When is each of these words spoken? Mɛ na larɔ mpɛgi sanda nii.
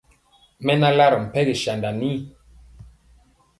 Mɛ 0.65 0.73
na 0.79 0.89
larɔ 0.97 1.17
mpɛgi 1.25 1.55
sanda 1.63 1.89
nii. 1.99 2.17